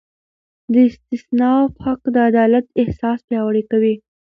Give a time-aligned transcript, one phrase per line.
[0.73, 0.75] د
[1.13, 3.95] استیناف حق د عدالت احساس پیاوړی کوي.